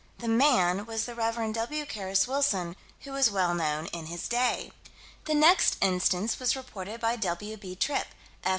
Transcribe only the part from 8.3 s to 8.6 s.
F.